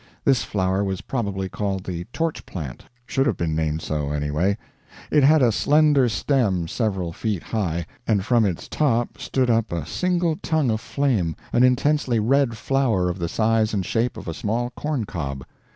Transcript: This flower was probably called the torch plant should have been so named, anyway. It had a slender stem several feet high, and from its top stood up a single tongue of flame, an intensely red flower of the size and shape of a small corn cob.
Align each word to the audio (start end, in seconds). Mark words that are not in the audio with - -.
This 0.25 0.41
flower 0.43 0.83
was 0.83 1.01
probably 1.01 1.47
called 1.47 1.83
the 1.83 2.05
torch 2.05 2.43
plant 2.47 2.85
should 3.05 3.27
have 3.27 3.37
been 3.37 3.51
so 3.77 3.99
named, 4.09 4.15
anyway. 4.15 4.57
It 5.11 5.21
had 5.23 5.43
a 5.43 5.51
slender 5.51 6.09
stem 6.09 6.67
several 6.67 7.13
feet 7.13 7.43
high, 7.43 7.85
and 8.07 8.25
from 8.25 8.43
its 8.43 8.67
top 8.67 9.19
stood 9.19 9.51
up 9.51 9.71
a 9.71 9.85
single 9.85 10.37
tongue 10.37 10.71
of 10.71 10.81
flame, 10.81 11.35
an 11.53 11.61
intensely 11.61 12.19
red 12.19 12.57
flower 12.57 13.09
of 13.09 13.19
the 13.19 13.29
size 13.29 13.75
and 13.75 13.85
shape 13.85 14.17
of 14.17 14.27
a 14.27 14.33
small 14.33 14.71
corn 14.71 15.05
cob. 15.05 15.45